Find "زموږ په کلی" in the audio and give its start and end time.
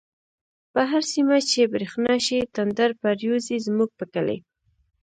3.67-4.37